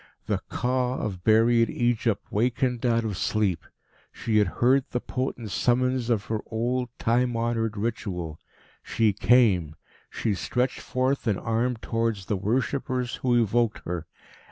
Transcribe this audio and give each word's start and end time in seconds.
The 0.25 0.41
Ka 0.49 0.95
of 0.95 1.23
buried 1.23 1.69
Egypt 1.69 2.25
wakened 2.31 2.87
out 2.87 3.05
of 3.05 3.15
sleep. 3.19 3.63
She 4.11 4.37
had 4.39 4.47
heard 4.47 4.85
the 4.89 4.99
potent 4.99 5.51
summons 5.51 6.09
of 6.09 6.25
her 6.25 6.39
old, 6.47 6.89
time 6.97 7.37
honoured 7.37 7.77
ritual. 7.77 8.39
She 8.81 9.13
came. 9.13 9.75
She 10.09 10.33
stretched 10.33 10.79
forth 10.81 11.27
an 11.27 11.37
arm 11.37 11.77
towards 11.77 12.25
the 12.25 12.35
worshippers 12.35 13.17
who 13.17 13.39
evoked 13.43 13.83
her. 13.85 14.07